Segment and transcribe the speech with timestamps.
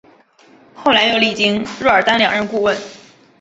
[0.73, 2.75] 后来又历经若尔丹两任顾问。